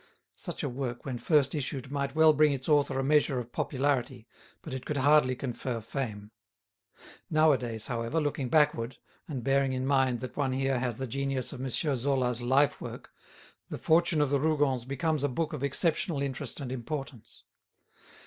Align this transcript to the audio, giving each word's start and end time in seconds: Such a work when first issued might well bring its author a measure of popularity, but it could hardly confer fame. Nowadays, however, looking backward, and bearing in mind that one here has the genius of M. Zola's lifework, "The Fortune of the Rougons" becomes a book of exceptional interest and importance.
Such 0.33 0.63
a 0.63 0.67
work 0.67 1.05
when 1.05 1.19
first 1.19 1.53
issued 1.53 1.91
might 1.91 2.15
well 2.15 2.33
bring 2.33 2.53
its 2.53 2.67
author 2.67 2.97
a 2.97 3.03
measure 3.03 3.37
of 3.37 3.51
popularity, 3.51 4.25
but 4.63 4.73
it 4.73 4.83
could 4.83 4.97
hardly 4.97 5.35
confer 5.35 5.79
fame. 5.79 6.31
Nowadays, 7.29 7.85
however, 7.85 8.19
looking 8.19 8.49
backward, 8.49 8.97
and 9.27 9.43
bearing 9.43 9.73
in 9.73 9.85
mind 9.85 10.19
that 10.21 10.35
one 10.35 10.53
here 10.53 10.79
has 10.79 10.97
the 10.97 11.05
genius 11.05 11.53
of 11.53 11.61
M. 11.63 11.69
Zola's 11.69 12.41
lifework, 12.41 13.11
"The 13.69 13.77
Fortune 13.77 14.21
of 14.21 14.31
the 14.31 14.39
Rougons" 14.39 14.85
becomes 14.85 15.23
a 15.23 15.29
book 15.29 15.53
of 15.53 15.61
exceptional 15.63 16.19
interest 16.23 16.59
and 16.59 16.71
importance. 16.71 17.43